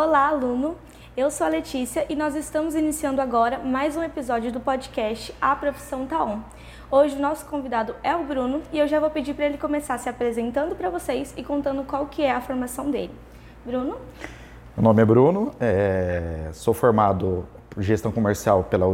Olá, 0.00 0.28
aluno! 0.28 0.76
Eu 1.16 1.28
sou 1.28 1.44
a 1.44 1.50
Letícia 1.50 2.06
e 2.08 2.14
nós 2.14 2.36
estamos 2.36 2.76
iniciando 2.76 3.20
agora 3.20 3.58
mais 3.58 3.96
um 3.96 4.02
episódio 4.04 4.52
do 4.52 4.60
podcast 4.60 5.34
A 5.40 5.56
Profissão 5.56 6.06
Taon. 6.06 6.38
Hoje 6.88 7.16
o 7.16 7.20
nosso 7.20 7.44
convidado 7.46 7.96
é 8.04 8.14
o 8.14 8.22
Bruno 8.22 8.62
e 8.72 8.78
eu 8.78 8.86
já 8.86 9.00
vou 9.00 9.10
pedir 9.10 9.34
para 9.34 9.46
ele 9.46 9.58
começar 9.58 9.98
se 9.98 10.08
apresentando 10.08 10.76
para 10.76 10.88
vocês 10.88 11.34
e 11.36 11.42
contando 11.42 11.82
qual 11.82 12.06
que 12.06 12.22
é 12.22 12.30
a 12.30 12.40
formação 12.40 12.92
dele. 12.92 13.10
Bruno? 13.66 13.96
Meu 14.76 14.84
nome 14.84 15.02
é 15.02 15.04
Bruno, 15.04 15.50
é... 15.58 16.48
sou 16.52 16.72
formado 16.72 17.44
por 17.68 17.82
gestão 17.82 18.12
comercial 18.12 18.62
pela 18.62 18.86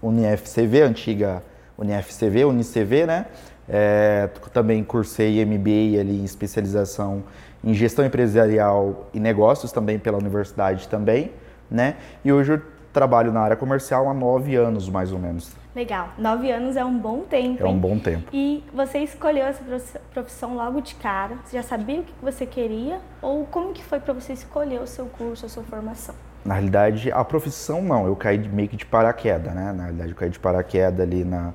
UniFCV, 0.00 0.82
antiga 0.82 1.42
UniFCV, 1.76 2.44
UniCV, 2.44 3.04
né? 3.04 3.26
É... 3.68 4.30
também 4.52 4.84
cursei 4.84 5.44
MBA 5.44 6.00
ali 6.00 6.20
em 6.20 6.24
especialização 6.24 7.24
em 7.66 7.74
gestão 7.74 8.06
empresarial 8.06 9.08
e 9.12 9.18
negócios 9.18 9.72
também 9.72 9.98
pela 9.98 10.16
universidade 10.16 10.86
também, 10.86 11.32
né? 11.68 11.96
E 12.24 12.32
hoje 12.32 12.52
eu 12.52 12.62
trabalho 12.92 13.32
na 13.32 13.40
área 13.40 13.56
comercial 13.56 14.08
há 14.08 14.14
nove 14.14 14.54
anos, 14.54 14.88
mais 14.88 15.10
ou 15.10 15.18
menos. 15.18 15.52
Legal. 15.74 16.10
Nove 16.16 16.48
anos 16.50 16.76
é 16.76 16.84
um 16.84 16.96
bom 16.96 17.22
tempo. 17.22 17.62
É 17.62 17.66
um 17.66 17.76
bom 17.76 17.98
tempo. 17.98 18.28
E 18.32 18.64
você 18.72 19.00
escolheu 19.00 19.44
essa 19.44 20.00
profissão 20.14 20.54
logo 20.54 20.80
de 20.80 20.94
cara? 20.94 21.38
Você 21.44 21.56
já 21.56 21.62
sabia 21.62 22.00
o 22.00 22.04
que 22.04 22.14
você 22.22 22.46
queria? 22.46 23.00
Ou 23.20 23.44
como 23.44 23.72
que 23.72 23.82
foi 23.82 23.98
para 23.98 24.14
você 24.14 24.32
escolher 24.32 24.80
o 24.80 24.86
seu 24.86 25.06
curso, 25.06 25.44
a 25.44 25.48
sua 25.48 25.64
formação? 25.64 26.14
Na 26.44 26.54
realidade, 26.54 27.10
a 27.10 27.24
profissão 27.24 27.82
não. 27.82 28.06
Eu 28.06 28.14
caí 28.14 28.38
meio 28.38 28.68
que 28.68 28.76
de 28.76 28.86
paraquedas, 28.86 29.52
né? 29.52 29.72
Na 29.72 29.82
realidade, 29.82 30.10
eu 30.10 30.16
caí 30.16 30.30
de 30.30 30.38
paraquedas 30.38 31.00
ali 31.00 31.24
na, 31.24 31.52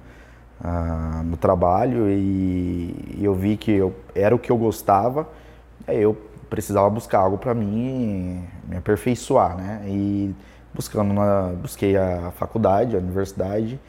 uh, 0.59 1.23
no 1.23 1.37
trabalho 1.37 2.09
e, 2.09 3.15
e 3.17 3.21
eu 3.23 3.33
vi 3.33 3.55
que 3.55 3.71
eu, 3.71 3.95
era 4.13 4.35
o 4.35 4.37
que 4.37 4.51
eu 4.51 4.57
gostava 4.57 5.25
eu 5.87 6.17
precisava 6.49 6.89
buscar 6.89 7.19
algo 7.19 7.37
para 7.37 7.53
mim 7.53 8.43
me 8.67 8.77
aperfeiçoar, 8.77 9.55
né? 9.55 9.83
E 9.87 10.35
buscando 10.73 11.13
na, 11.13 11.53
busquei 11.61 11.97
a 11.97 12.31
faculdade, 12.31 12.95
a 12.95 12.99
universidade 12.99 13.79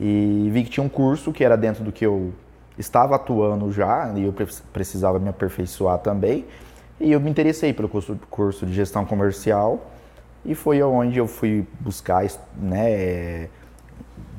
e 0.00 0.48
vi 0.52 0.64
que 0.64 0.70
tinha 0.70 0.84
um 0.84 0.88
curso 0.88 1.32
que 1.32 1.42
era 1.42 1.56
dentro 1.56 1.82
do 1.82 1.90
que 1.90 2.06
eu 2.06 2.32
estava 2.78 3.16
atuando 3.16 3.70
já 3.72 4.12
e 4.14 4.24
eu 4.24 4.34
precisava 4.72 5.18
me 5.18 5.28
aperfeiçoar 5.28 5.98
também. 5.98 6.44
E 7.00 7.12
eu 7.12 7.20
me 7.20 7.30
interessei 7.30 7.72
pelo 7.72 7.88
curso, 7.88 8.18
curso 8.30 8.66
de 8.66 8.72
gestão 8.72 9.04
comercial 9.04 9.90
e 10.44 10.54
foi 10.54 10.82
onde 10.82 11.18
eu 11.18 11.26
fui 11.26 11.66
buscar, 11.80 12.24
né, 12.56 13.48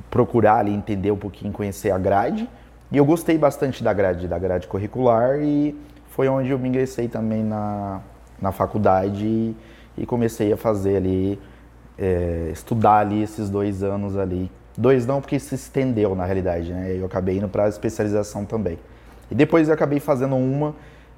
procurar 0.09 0.57
ali 0.59 0.73
entender 0.73 1.11
um 1.11 1.17
pouquinho, 1.17 1.51
conhecer 1.51 1.91
a 1.91 1.97
grade. 1.97 2.49
E 2.91 2.97
eu 2.97 3.05
gostei 3.05 3.37
bastante 3.37 3.83
da 3.83 3.93
grade, 3.93 4.27
da 4.27 4.39
grade 4.39 4.67
curricular 4.67 5.39
e 5.41 5.77
foi 6.19 6.27
onde 6.27 6.49
eu 6.49 6.59
me 6.59 6.67
ingressei 6.67 7.07
também 7.07 7.45
na, 7.45 8.01
na 8.41 8.51
faculdade 8.51 9.25
e, 9.25 9.55
e 9.99 10.05
comecei 10.05 10.51
a 10.51 10.57
fazer 10.57 10.97
ali, 10.97 11.39
é, 11.97 12.49
estudar 12.51 12.97
ali 12.97 13.23
esses 13.23 13.49
dois 13.49 13.83
anos 13.83 14.17
ali. 14.17 14.51
Dois 14.77 15.05
não, 15.05 15.21
porque 15.21 15.39
se 15.39 15.55
estendeu 15.55 16.13
na 16.15 16.25
realidade, 16.25 16.73
né? 16.73 16.93
Eu 16.93 17.05
acabei 17.05 17.37
indo 17.37 17.47
para 17.47 17.63
a 17.63 17.69
especialização 17.69 18.43
também. 18.43 18.77
E 19.31 19.33
depois 19.33 19.69
eu 19.69 19.73
acabei 19.73 20.01
fazendo 20.01 20.35
uma 20.35 20.75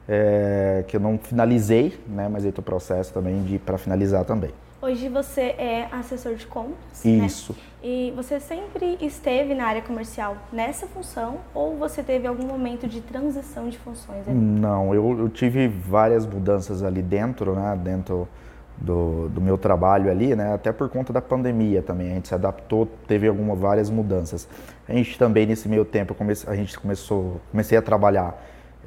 é, 0.07 0.83
que 0.87 0.95
eu 0.95 0.99
não 0.99 1.17
finalizei, 1.17 1.99
né? 2.07 2.27
Mas 2.27 2.45
aí 2.45 2.53
o 2.55 2.61
processo 2.61 3.13
também 3.13 3.43
de 3.43 3.59
para 3.59 3.77
finalizar 3.77 4.25
também. 4.25 4.51
Hoje 4.81 5.09
você 5.09 5.41
é 5.41 5.87
assessor 5.91 6.33
de 6.33 6.47
compras. 6.47 7.03
Né? 7.05 7.25
Isso. 7.27 7.53
Né? 7.53 7.59
E 7.83 8.13
você 8.15 8.39
sempre 8.39 8.97
esteve 8.99 9.53
na 9.53 9.65
área 9.65 9.81
comercial 9.81 10.35
nessa 10.51 10.87
função 10.87 11.37
ou 11.53 11.77
você 11.77 12.01
teve 12.01 12.25
algum 12.25 12.45
momento 12.45 12.87
de 12.87 12.99
transição 12.99 13.69
de 13.69 13.77
funções? 13.77 14.27
Ali? 14.27 14.35
Não, 14.37 14.93
eu, 14.93 15.19
eu, 15.19 15.29
tive 15.29 15.67
várias 15.67 16.25
mudanças 16.25 16.81
ali 16.83 17.01
dentro, 17.03 17.53
né? 17.53 17.79
Dentro 17.83 18.27
do, 18.75 19.29
do, 19.29 19.39
meu 19.39 19.55
trabalho 19.55 20.09
ali, 20.09 20.35
né? 20.35 20.53
Até 20.53 20.71
por 20.71 20.89
conta 20.89 21.13
da 21.13 21.21
pandemia 21.21 21.83
também. 21.83 22.11
A 22.11 22.13
gente 22.15 22.27
se 22.27 22.33
adaptou, 22.33 22.87
teve 23.07 23.27
algumas 23.27 23.59
várias 23.59 23.89
mudanças. 23.89 24.47
A 24.89 24.93
gente 24.93 25.17
também 25.17 25.45
nesse 25.45 25.69
meio 25.69 25.85
tempo 25.85 26.15
comece, 26.15 26.49
a 26.49 26.55
gente 26.55 26.79
começou, 26.79 27.39
comecei 27.51 27.77
a 27.77 27.81
trabalhar 27.83 28.35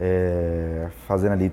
é, 0.01 0.89
fazendo 1.07 1.33
ali 1.33 1.53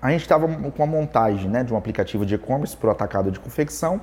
a 0.00 0.10
gente 0.10 0.22
estava 0.22 0.46
com 0.46 0.82
a 0.82 0.86
montagem 0.86 1.50
né, 1.50 1.64
de 1.64 1.72
um 1.72 1.76
aplicativo 1.76 2.24
de 2.24 2.34
e-commerce 2.34 2.76
para 2.76 2.88
o 2.88 2.90
atacado 2.90 3.30
de 3.30 3.40
confecção. 3.40 4.00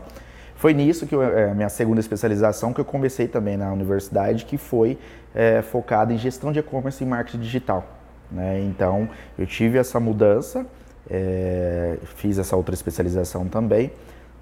Foi 0.55 0.73
nisso 0.73 1.05
que 1.05 1.15
eu, 1.15 1.21
é, 1.21 1.53
minha 1.53 1.69
segunda 1.69 1.99
especialização 1.99 2.73
que 2.73 2.81
eu 2.81 2.85
comecei 2.85 3.27
também 3.27 3.57
na 3.57 3.71
universidade, 3.71 4.45
que 4.45 4.57
foi 4.57 4.97
é, 5.33 5.61
focada 5.61 6.13
em 6.13 6.17
gestão 6.17 6.51
de 6.51 6.59
e-commerce 6.59 7.03
e 7.03 7.07
marketing 7.07 7.39
digital. 7.39 7.85
Né? 8.31 8.61
Então 8.61 9.09
eu 9.37 9.45
tive 9.45 9.77
essa 9.77 9.99
mudança, 9.99 10.65
é, 11.09 11.97
fiz 12.15 12.37
essa 12.37 12.55
outra 12.55 12.73
especialização 12.73 13.47
também. 13.47 13.91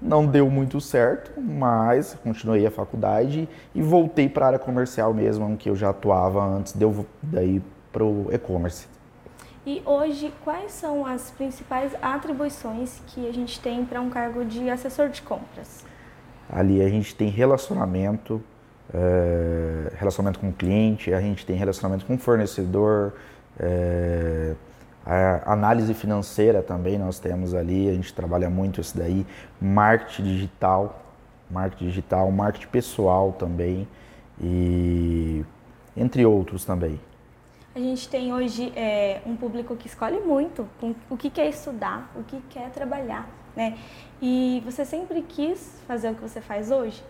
Não 0.00 0.26
deu 0.26 0.50
muito 0.50 0.80
certo, 0.80 1.40
mas 1.40 2.16
continuei 2.24 2.66
a 2.66 2.72
faculdade 2.72 3.48
e 3.72 3.80
voltei 3.80 4.28
para 4.28 4.46
a 4.46 4.48
área 4.48 4.58
comercial 4.58 5.14
mesmo, 5.14 5.56
que 5.56 5.70
eu 5.70 5.76
já 5.76 5.90
atuava 5.90 6.44
antes 6.44 6.72
de 6.72 6.82
eu 6.82 7.06
daí 7.22 7.62
para 7.92 8.04
o 8.04 8.28
e-commerce. 8.32 8.86
E 9.64 9.80
hoje, 9.86 10.32
quais 10.42 10.72
são 10.72 11.06
as 11.06 11.30
principais 11.30 11.92
atribuições 12.02 13.00
que 13.08 13.28
a 13.28 13.32
gente 13.32 13.60
tem 13.60 13.84
para 13.84 14.00
um 14.00 14.10
cargo 14.10 14.44
de 14.44 14.68
assessor 14.68 15.08
de 15.08 15.22
compras? 15.22 15.84
Ali 16.50 16.82
a 16.82 16.88
gente 16.88 17.14
tem 17.14 17.28
relacionamento, 17.28 18.42
é, 18.92 19.92
relacionamento 19.96 20.40
com 20.40 20.48
o 20.48 20.52
cliente, 20.52 21.14
a 21.14 21.20
gente 21.20 21.46
tem 21.46 21.54
relacionamento 21.54 22.04
com 22.04 22.14
o 22.14 22.18
fornecedor, 22.18 23.12
é, 23.60 24.54
a 25.04 25.52
análise 25.52 25.94
financeira 25.94 26.62
também 26.62 26.98
nós 26.98 27.18
temos 27.18 27.54
ali, 27.54 27.88
a 27.88 27.92
gente 27.92 28.12
trabalha 28.14 28.48
muito 28.48 28.80
isso 28.80 28.96
daí, 28.96 29.26
marketing 29.60 30.24
digital, 30.24 31.02
marketing 31.50 31.86
digital, 31.86 32.30
marketing 32.30 32.68
pessoal 32.68 33.32
também 33.32 33.86
e 34.40 35.44
entre 35.96 36.24
outros 36.24 36.64
também. 36.64 36.98
A 37.74 37.78
gente 37.78 38.06
tem 38.06 38.34
hoje 38.34 38.70
é, 38.76 39.22
um 39.24 39.34
público 39.34 39.74
que 39.74 39.86
escolhe 39.86 40.20
muito 40.20 40.68
o 41.08 41.16
que 41.16 41.30
quer 41.30 41.48
estudar, 41.48 42.12
o 42.14 42.22
que 42.22 42.38
quer 42.50 42.68
trabalhar, 42.70 43.26
né? 43.56 43.78
E 44.20 44.62
você 44.62 44.84
sempre 44.84 45.22
quis 45.22 45.80
fazer 45.86 46.10
o 46.10 46.14
que 46.14 46.20
você 46.20 46.42
faz 46.42 46.70
hoje? 46.70 47.02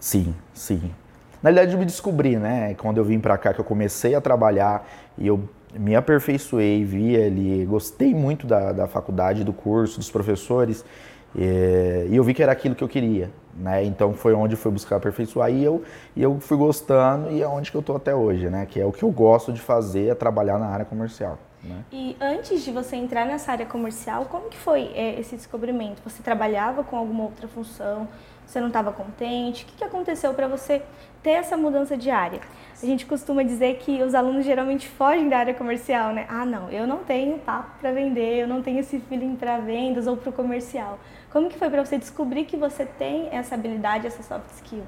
Sim, 0.00 0.34
sim. 0.54 0.94
Na 1.42 1.50
verdade, 1.50 1.74
eu 1.74 1.78
me 1.78 1.84
descobri, 1.84 2.38
né? 2.38 2.74
Quando 2.74 2.96
eu 2.96 3.04
vim 3.04 3.20
para 3.20 3.36
cá, 3.36 3.52
que 3.52 3.60
eu 3.60 3.64
comecei 3.64 4.14
a 4.14 4.22
trabalhar 4.22 4.88
e 5.18 5.26
eu 5.26 5.46
me 5.74 5.94
aperfeiçoei, 5.94 6.82
vi 6.82 7.14
ali, 7.14 7.66
gostei 7.66 8.14
muito 8.14 8.46
da, 8.46 8.72
da 8.72 8.86
faculdade, 8.86 9.44
do 9.44 9.52
curso, 9.52 9.98
dos 9.98 10.10
professores. 10.10 10.82
E, 11.36 12.06
e 12.08 12.16
eu 12.16 12.24
vi 12.24 12.32
que 12.32 12.42
era 12.42 12.52
aquilo 12.52 12.74
que 12.74 12.82
eu 12.82 12.88
queria, 12.88 13.30
né? 13.58 13.84
Então 13.84 14.14
foi 14.14 14.32
onde 14.32 14.54
eu 14.54 14.58
fui 14.58 14.70
buscar 14.70 14.96
aperfeiçoar 14.96 15.50
e 15.50 15.64
eu, 15.64 15.82
e 16.14 16.22
eu 16.22 16.38
fui 16.40 16.56
gostando 16.56 17.30
e 17.30 17.42
é 17.42 17.48
onde 17.48 17.70
que 17.70 17.76
eu 17.76 17.80
estou 17.80 17.96
até 17.96 18.14
hoje, 18.14 18.48
né? 18.48 18.66
Que 18.66 18.80
é 18.80 18.86
o 18.86 18.92
que 18.92 19.02
eu 19.02 19.10
gosto 19.10 19.52
de 19.52 19.60
fazer, 19.60 20.08
é 20.08 20.14
trabalhar 20.14 20.58
na 20.58 20.66
área 20.66 20.84
comercial. 20.84 21.38
Né? 21.62 21.84
E 21.92 22.16
antes 22.20 22.62
de 22.62 22.70
você 22.70 22.94
entrar 22.94 23.26
nessa 23.26 23.50
área 23.50 23.66
comercial, 23.66 24.26
como 24.26 24.48
que 24.48 24.56
foi 24.56 24.92
é, 24.94 25.18
esse 25.18 25.34
descobrimento? 25.34 26.00
Você 26.04 26.22
trabalhava 26.22 26.84
com 26.84 26.96
alguma 26.96 27.24
outra 27.24 27.48
função? 27.48 28.06
Você 28.46 28.60
não 28.60 28.68
estava 28.68 28.92
contente? 28.92 29.64
O 29.64 29.66
que, 29.66 29.76
que 29.76 29.84
aconteceu 29.84 30.32
para 30.32 30.48
você 30.48 30.82
ter 31.22 31.32
essa 31.32 31.56
mudança 31.56 31.96
de 31.96 32.10
área? 32.10 32.40
A 32.80 32.86
gente 32.86 33.04
costuma 33.04 33.42
dizer 33.42 33.76
que 33.76 34.02
os 34.02 34.14
alunos 34.14 34.44
geralmente 34.44 34.88
fogem 34.88 35.28
da 35.28 35.38
área 35.38 35.52
comercial, 35.52 36.14
né? 36.14 36.24
Ah, 36.30 36.46
não, 36.46 36.70
eu 36.70 36.86
não 36.86 36.98
tenho 36.98 37.38
papo 37.38 37.72
para 37.80 37.92
vender, 37.92 38.38
eu 38.38 38.48
não 38.48 38.62
tenho 38.62 38.78
esse 38.78 39.00
feeling 39.00 39.36
para 39.36 39.58
vendas 39.58 40.06
ou 40.06 40.16
para 40.16 40.30
o 40.30 40.32
comercial. 40.32 40.98
Como 41.30 41.50
que 41.50 41.58
foi 41.58 41.68
para 41.68 41.84
você 41.84 41.98
descobrir 41.98 42.44
que 42.44 42.56
você 42.56 42.86
tem 42.86 43.28
essa 43.30 43.54
habilidade, 43.54 44.06
essa 44.06 44.22
soft 44.22 44.50
skill? 44.56 44.82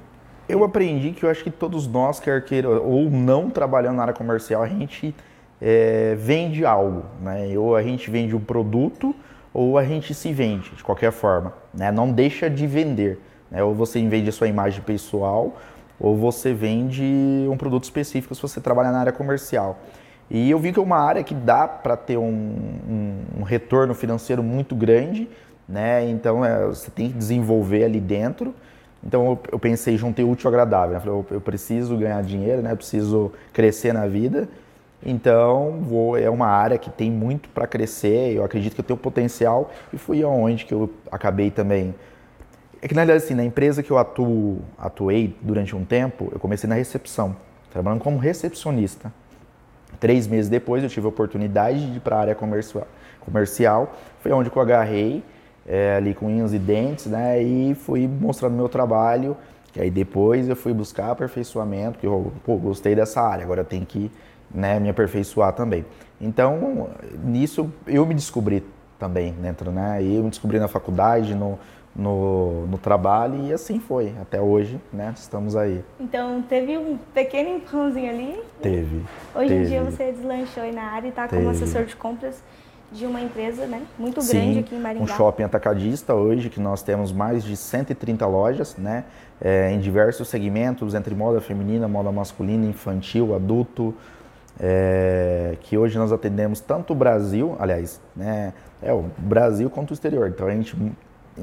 Eu 0.48 0.64
aprendi 0.64 1.10
que 1.12 1.24
eu 1.24 1.30
acho 1.30 1.44
que 1.44 1.50
todos 1.50 1.86
nós, 1.86 2.18
quer 2.18 2.42
queira 2.44 2.69
ou 2.69 3.10
não 3.10 3.50
trabalhando 3.50 3.96
na 3.96 4.02
área 4.02 4.14
comercial, 4.14 4.62
a 4.62 4.66
gente 4.66 5.14
é, 5.60 6.14
vende 6.16 6.64
algo, 6.64 7.04
né? 7.20 7.56
Ou 7.58 7.76
a 7.76 7.82
gente 7.82 8.10
vende 8.10 8.34
um 8.34 8.40
produto 8.40 9.14
ou 9.52 9.76
a 9.76 9.84
gente 9.84 10.14
se 10.14 10.32
vende 10.32 10.70
de 10.70 10.82
qualquer 10.82 11.12
forma, 11.12 11.52
né? 11.75 11.92
Não 11.92 12.10
deixa 12.10 12.48
de 12.48 12.66
vender, 12.66 13.20
né? 13.50 13.62
Ou 13.62 13.75
você 13.75 14.02
vende 14.08 14.31
a 14.31 14.32
sua 14.32 14.48
imagem 14.48 14.82
pessoal 14.82 15.56
ou 16.00 16.16
você 16.16 16.54
vende 16.54 17.46
um 17.50 17.56
produto 17.58 17.84
específico 17.84 18.34
se 18.34 18.40
você 18.40 18.62
trabalha 18.62 18.90
na 18.90 19.00
área 19.00 19.12
comercial. 19.12 19.78
E 20.31 20.50
eu 20.50 20.58
vi 20.58 20.72
que 20.72 20.78
é 20.78 20.82
uma 20.82 20.98
área 20.98 21.22
que 21.22 21.34
dá 21.34 21.69
para 21.69 21.96
ter 21.96 22.16
um, 22.16 22.22
um, 22.88 23.40
um 23.40 23.43
retorno 23.43 23.94
financeiro 23.94 24.43
muito 24.43 24.75
grande, 24.75 25.28
né? 25.70 26.08
Então 26.11 26.44
é, 26.44 26.67
você 26.67 26.90
tem 26.90 27.11
que 27.11 27.17
desenvolver 27.17 27.84
ali 27.84 28.00
dentro. 28.00 28.55
Então 29.02 29.25
eu, 29.26 29.38
eu 29.52 29.58
pensei, 29.58 29.96
juntei 29.96 30.25
útil 30.25 30.49
ao 30.49 30.52
agradável. 30.52 30.94
Né? 30.94 31.00
Falei, 31.00 31.14
eu, 31.14 31.26
eu, 31.31 31.40
preciso 31.40 31.96
ganhar 31.96 32.22
dinheiro, 32.22 32.61
né? 32.61 32.72
Eu 32.72 32.76
preciso 32.76 33.32
crescer 33.52 33.94
na 33.94 34.06
vida. 34.06 34.49
Então 35.05 35.78
vou, 35.81 36.19
é 36.19 36.28
uma 36.28 36.49
área 36.49 36.76
que 36.76 36.90
tem 36.90 37.11
muito 37.11 37.49
para 37.49 37.67
crescer. 37.67 38.34
Eu 38.34 38.44
acredito 38.44 38.75
que 38.75 38.81
eu 38.81 38.84
tenho 38.84 38.99
potencial 38.99 39.70
e 39.93 39.96
fui 39.96 40.22
aonde 40.22 40.67
que 40.67 40.75
eu 40.75 40.90
acabei 41.11 41.50
também. 41.50 41.94
É 42.82 42.88
que 42.88 42.94
na 42.94 43.02
realidade 43.02 43.25
assim, 43.25 43.34
na 43.34 43.44
empresa 43.44 43.82
que 43.82 43.90
eu 43.90 43.99
atuo, 43.99 44.58
atuei 44.78 45.37
durante 45.40 45.76
um 45.76 45.84
tempo, 45.84 46.31
eu 46.32 46.40
comecei 46.40 46.69
na 46.69 46.75
recepção, 46.75 47.37
trabalhando 47.70 48.00
como 48.00 48.19
recepcionista. 48.19 49.12
três 49.99 50.26
meses 50.26 50.49
depois 50.49 50.82
eu 50.82 50.88
tive 50.88 51.05
a 51.05 51.11
oportunidade 51.11 51.90
de 51.90 51.99
ir 51.99 52.00
para 52.00 52.17
a 52.17 52.20
área 52.20 52.34
comercial, 52.34 52.87
comercial. 53.20 53.94
Foi 54.20 54.32
onde 54.32 54.50
eu 54.55 54.62
agarrei 54.62 55.22
é, 55.66 55.96
ali 55.96 56.14
com 56.14 56.26
unhas 56.26 56.52
e 56.52 56.58
dentes, 56.58 57.06
né? 57.06 57.42
E 57.42 57.74
fui 57.74 58.08
mostrando 58.08 58.54
meu 58.54 58.68
trabalho. 58.68 59.36
E 59.76 59.80
aí 59.80 59.90
depois 59.90 60.48
eu 60.48 60.56
fui 60.56 60.72
buscar 60.72 61.10
aperfeiçoamento, 61.10 61.92
porque 61.92 62.06
eu 62.06 62.32
pô, 62.44 62.56
gostei 62.56 62.94
dessa 62.94 63.20
área, 63.20 63.44
agora 63.44 63.60
eu 63.60 63.64
tenho 63.64 63.86
que 63.86 64.10
né, 64.52 64.80
me 64.80 64.88
aperfeiçoar 64.88 65.52
também. 65.52 65.84
Então, 66.20 66.90
nisso 67.22 67.72
eu 67.86 68.04
me 68.04 68.14
descobri 68.14 68.64
também 68.98 69.32
dentro, 69.32 69.70
né? 69.70 70.02
E 70.02 70.16
eu 70.16 70.24
me 70.24 70.30
descobri 70.30 70.58
na 70.58 70.68
faculdade, 70.68 71.34
no, 71.34 71.58
no, 71.94 72.66
no 72.66 72.78
trabalho 72.78 73.46
e 73.46 73.52
assim 73.52 73.78
foi. 73.78 74.12
Até 74.20 74.40
hoje, 74.40 74.78
né? 74.92 75.14
Estamos 75.16 75.56
aí. 75.56 75.82
Então, 75.98 76.42
teve 76.42 76.76
um 76.76 76.98
pequeno 77.14 77.48
empurrãozinho 77.50 78.10
ali? 78.10 78.42
Teve. 78.60 79.02
Hoje 79.34 79.48
teve. 79.48 79.64
em 79.64 79.66
dia 79.68 79.82
você 79.82 80.12
deslanchou 80.12 80.62
aí 80.62 80.72
na 80.72 80.82
área 80.82 81.06
e 81.06 81.10
está 81.10 81.28
como 81.28 81.48
assessor 81.48 81.84
de 81.84 81.96
compras 81.96 82.42
de 82.92 83.06
uma 83.06 83.20
empresa 83.20 83.66
né, 83.66 83.82
muito 83.98 84.20
grande 84.20 84.54
Sim, 84.54 84.58
aqui 84.58 84.75
em 84.75 84.81
Maringá. 84.81 85.04
um 85.04 85.06
shopping 85.06 85.44
atacadista 85.44 86.14
hoje, 86.14 86.50
que 86.50 86.58
nós 86.58 86.82
temos 86.82 87.12
mais 87.12 87.44
de 87.44 87.56
130 87.56 88.26
lojas, 88.26 88.76
né? 88.76 89.04
É, 89.40 89.70
em 89.72 89.78
diversos 89.81 90.28
segmentos, 90.28 90.94
entre 90.94 91.14
moda 91.14 91.40
feminina, 91.40 91.88
moda 91.88 92.12
masculina, 92.12 92.66
infantil, 92.66 93.34
adulto, 93.34 93.94
é, 94.58 95.56
que 95.62 95.78
hoje 95.78 95.96
nós 95.96 96.12
atendemos 96.12 96.60
tanto 96.60 96.92
o 96.92 96.96
Brasil, 96.96 97.56
aliás, 97.58 98.00
né, 98.14 98.52
é 98.82 98.93
o 98.93 99.06
Brasil 99.16 99.70
quanto 99.70 99.93
o 99.93 99.94
exterior. 99.94 100.28
Então 100.28 100.46
a 100.46 100.50
gente 100.50 100.76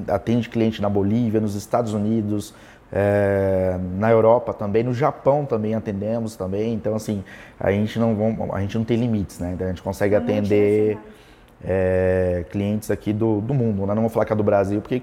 atende 0.07 0.50
cliente 0.50 0.81
na 0.81 0.89
Bolívia, 0.89 1.41
nos 1.41 1.55
Estados 1.55 1.93
Unidos, 1.93 2.53
é, 2.91 3.79
na 3.97 4.11
Europa 4.11 4.53
também, 4.53 4.83
no 4.83 4.93
Japão 4.93 5.45
também 5.45 5.73
atendemos 5.73 6.35
também. 6.35 6.73
Então 6.73 6.95
assim, 6.95 7.23
a 7.59 7.71
gente 7.71 7.97
não 7.97 8.15
a 8.53 8.61
gente 8.61 8.77
não 8.77 8.85
tem 8.85 8.97
limites, 8.97 9.39
né? 9.39 9.53
Então, 9.53 9.65
a 9.65 9.69
gente 9.71 9.81
consegue 9.81 10.13
atender 10.13 11.00
é, 11.63 12.45
clientes 12.50 12.92
aqui 12.92 13.13
do, 13.13 13.42
do 13.42 13.54
mundo. 13.54 13.86
Né? 13.86 13.94
Não 13.94 14.01
vou 14.01 14.09
falar 14.09 14.25
que 14.25 14.33
é 14.33 14.36
do 14.36 14.44
Brasil, 14.44 14.81
porque 14.81 15.01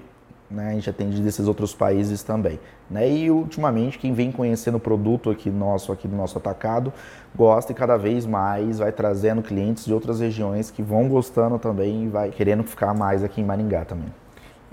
né, 0.49 0.69
a 0.69 0.73
gente 0.73 0.89
atende 0.89 1.21
desses 1.21 1.47
outros 1.47 1.73
países 1.73 2.23
também. 2.23 2.59
Né? 2.89 3.09
E 3.09 3.31
ultimamente 3.31 3.97
quem 3.97 4.13
vem 4.13 4.31
conhecendo 4.31 4.75
o 4.75 4.79
produto 4.79 5.29
aqui 5.29 5.49
nosso, 5.49 5.91
aqui 5.91 6.07
do 6.07 6.15
nosso 6.15 6.37
atacado, 6.37 6.93
gosta 7.35 7.71
e 7.71 7.75
cada 7.75 7.97
vez 7.97 8.25
mais 8.25 8.79
vai 8.79 8.91
trazendo 8.91 9.41
clientes 9.41 9.85
de 9.85 9.93
outras 9.93 10.19
regiões 10.19 10.69
que 10.69 10.81
vão 10.83 11.07
gostando 11.07 11.57
também 11.57 12.05
e 12.05 12.07
vai 12.07 12.29
querendo 12.29 12.63
ficar 12.63 12.93
mais 12.93 13.23
aqui 13.23 13.41
em 13.41 13.43
Maringá 13.43 13.85
também. 13.85 14.11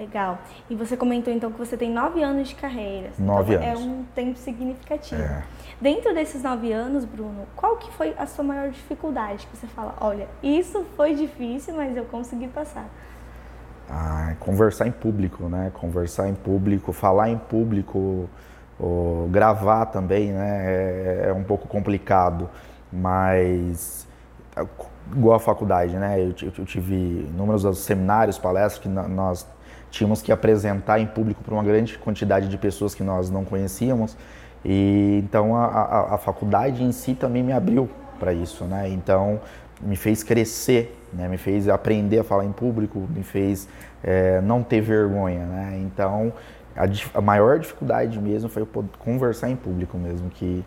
Legal. 0.02 0.38
E 0.69 0.75
você 0.75 0.96
comentou 0.96 1.32
então 1.32 1.52
que 1.52 1.58
você 1.58 1.76
tem 1.76 1.88
nove 1.88 2.20
anos 2.22 2.49
de 2.49 2.56
carreira. 2.56 3.10
Nove 3.19 3.54
então, 3.54 3.69
anos. 3.69 3.81
É 3.81 3.84
um 3.84 4.04
tempo 4.14 4.37
significativo. 4.37 5.22
É. 5.22 5.44
Dentro 5.81 6.12
desses 6.12 6.43
nove 6.43 6.72
anos, 6.72 7.04
Bruno, 7.04 7.46
qual 7.54 7.76
que 7.76 7.88
foi 7.93 8.12
a 8.19 8.26
sua 8.26 8.44
maior 8.44 8.70
dificuldade? 8.70 9.46
Que 9.46 9.56
você 9.56 9.69
fala, 9.69 9.94
olha, 10.00 10.26
isso 10.43 10.84
foi 10.96 11.14
difícil, 11.14 11.75
mas 11.75 11.96
eu 11.96 12.04
consegui 12.06 12.49
passar. 12.49 12.87
Ah, 13.88 14.34
conversar 14.40 14.88
em 14.88 14.93
público, 14.93 15.49
né? 15.49 15.70
Conversar 15.72 16.28
em 16.28 16.34
público, 16.34 16.93
falar 16.93 17.31
em 17.31 17.38
público, 17.38 18.28
gravar 19.31 19.87
também, 19.87 20.32
né? 20.32 20.64
É, 20.64 21.25
é, 21.28 21.32
um 21.32 21.44
pouco 21.44 21.69
complicado, 21.69 22.50
mas 22.93 24.08
igual 25.14 25.37
a 25.37 25.40
faculdade, 25.40 25.96
né? 25.96 26.20
Eu, 26.20 26.34
eu 26.58 26.64
tive 26.64 26.94
inúmeros 26.94 27.78
seminários, 27.78 28.37
palestras 28.37 28.82
que 28.82 28.88
nós 28.88 29.46
tínhamos 29.92 30.22
que 30.22 30.32
apresentar 30.32 30.98
em 30.98 31.06
público 31.06 31.44
para 31.44 31.54
uma 31.54 31.62
grande 31.62 31.98
quantidade 31.98 32.48
de 32.48 32.56
pessoas 32.56 32.94
que 32.94 33.04
nós 33.04 33.30
não 33.30 33.44
conhecíamos. 33.44 34.16
E 34.64 35.20
então 35.22 35.54
a, 35.54 35.66
a, 35.66 36.14
a 36.14 36.18
faculdade 36.18 36.82
em 36.82 36.90
si 36.90 37.14
também 37.14 37.42
me 37.42 37.52
abriu 37.52 37.88
para 38.18 38.32
isso, 38.32 38.64
né? 38.64 38.88
Então 38.88 39.40
me 39.80 39.94
fez 39.94 40.22
crescer, 40.22 40.98
né? 41.12 41.28
Me 41.28 41.36
fez 41.36 41.68
aprender 41.68 42.20
a 42.20 42.24
falar 42.24 42.44
em 42.44 42.52
público, 42.52 43.06
me 43.14 43.22
fez 43.22 43.68
é, 44.02 44.40
não 44.40 44.62
ter 44.62 44.80
vergonha, 44.80 45.44
né? 45.44 45.78
Então 45.84 46.32
a, 46.74 46.84
a, 47.18 47.20
maior 47.20 47.58
dificuldade 47.58 48.18
mesmo 48.18 48.48
foi 48.48 48.66
conversar 48.98 49.50
em 49.50 49.56
público 49.56 49.98
mesmo, 49.98 50.30
que 50.30 50.64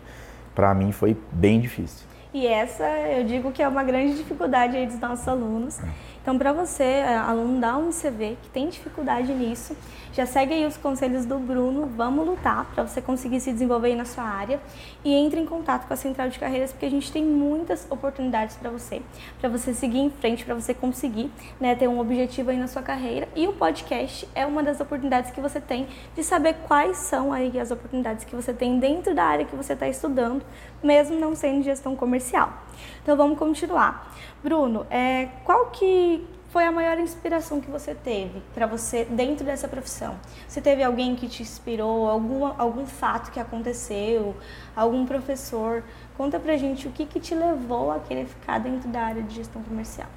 para 0.54 0.72
mim 0.72 0.92
foi 0.92 1.16
bem 1.32 1.58
difícil. 1.60 2.06
E 2.32 2.46
essa 2.46 2.84
eu 2.84 3.24
digo 3.24 3.50
que 3.50 3.62
é 3.62 3.66
uma 3.66 3.82
grande 3.82 4.14
dificuldade 4.14 4.76
aí 4.76 4.86
dos 4.86 5.00
nossos 5.00 5.26
alunos. 5.26 5.82
É. 5.82 5.88
Então, 6.26 6.36
para 6.36 6.52
você, 6.52 6.82
é, 6.82 7.16
aluno 7.16 7.60
da 7.60 7.76
UNICV, 7.76 8.36
que 8.42 8.48
tem 8.48 8.68
dificuldade 8.68 9.32
nisso, 9.32 9.76
já 10.12 10.26
segue 10.26 10.54
aí 10.54 10.66
os 10.66 10.76
conselhos 10.76 11.24
do 11.24 11.38
Bruno, 11.38 11.86
vamos 11.96 12.26
lutar 12.26 12.64
para 12.74 12.84
você 12.84 13.00
conseguir 13.00 13.38
se 13.38 13.52
desenvolver 13.52 13.90
aí 13.90 13.94
na 13.94 14.04
sua 14.04 14.24
área 14.24 14.60
e 15.04 15.14
entre 15.14 15.38
em 15.38 15.46
contato 15.46 15.86
com 15.86 15.94
a 15.94 15.96
Central 15.96 16.28
de 16.28 16.36
Carreiras, 16.36 16.72
porque 16.72 16.84
a 16.84 16.90
gente 16.90 17.12
tem 17.12 17.24
muitas 17.24 17.86
oportunidades 17.88 18.56
para 18.56 18.70
você, 18.70 19.02
para 19.40 19.48
você 19.48 19.72
seguir 19.72 20.00
em 20.00 20.10
frente, 20.10 20.44
para 20.44 20.56
você 20.56 20.74
conseguir 20.74 21.30
né, 21.60 21.76
ter 21.76 21.86
um 21.86 22.00
objetivo 22.00 22.50
aí 22.50 22.58
na 22.58 22.66
sua 22.66 22.82
carreira. 22.82 23.28
E 23.36 23.46
o 23.46 23.52
podcast 23.52 24.28
é 24.34 24.44
uma 24.44 24.64
das 24.64 24.80
oportunidades 24.80 25.30
que 25.30 25.40
você 25.40 25.60
tem 25.60 25.86
de 26.16 26.24
saber 26.24 26.54
quais 26.66 26.96
são 26.96 27.32
aí 27.32 27.56
as 27.60 27.70
oportunidades 27.70 28.24
que 28.24 28.34
você 28.34 28.52
tem 28.52 28.80
dentro 28.80 29.14
da 29.14 29.22
área 29.22 29.44
que 29.44 29.54
você 29.54 29.74
está 29.74 29.88
estudando, 29.88 30.44
mesmo 30.82 31.20
não 31.20 31.36
sendo 31.36 31.62
gestão 31.62 31.94
comercial. 31.94 32.65
Então 33.02 33.16
vamos 33.16 33.38
continuar. 33.38 34.12
Bruno, 34.42 34.86
é, 34.90 35.28
qual 35.44 35.66
que 35.66 36.26
foi 36.50 36.64
a 36.64 36.72
maior 36.72 36.98
inspiração 36.98 37.60
que 37.60 37.70
você 37.70 37.94
teve 37.94 38.40
para 38.54 38.66
você 38.66 39.04
dentro 39.04 39.44
dessa 39.44 39.68
profissão? 39.68 40.14
Você 40.48 40.60
teve 40.60 40.82
alguém 40.82 41.14
que 41.14 41.28
te 41.28 41.42
inspirou, 41.42 42.08
algum 42.08 42.86
fato 42.86 43.30
que 43.30 43.38
aconteceu, 43.38 44.34
algum 44.74 45.04
professor? 45.04 45.82
Conta 46.16 46.40
pra 46.40 46.56
gente 46.56 46.88
o 46.88 46.90
que, 46.90 47.04
que 47.04 47.20
te 47.20 47.34
levou 47.34 47.90
a 47.90 47.98
querer 47.98 48.26
ficar 48.26 48.58
dentro 48.58 48.88
da 48.88 49.02
área 49.02 49.22
de 49.22 49.34
gestão 49.34 49.62
comercial. 49.62 50.08